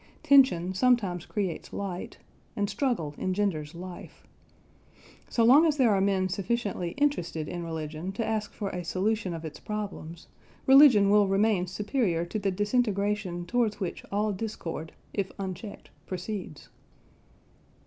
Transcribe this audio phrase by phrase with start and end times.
[0.23, 2.17] Tension sometimes creates light,
[2.55, 4.25] and struggle engenders life.
[5.29, 9.31] So long as there are men sufficiently interested in religion to ask for a solution
[9.31, 10.25] of its problems,
[10.65, 16.69] religion will remain superior to the disintegration towards which all discord, if unchecked, proceeds.